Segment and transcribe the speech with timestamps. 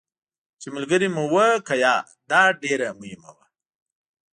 [0.61, 1.95] چې ملګري مو وو که یا،
[2.29, 3.45] دا ډېره مهمه وه.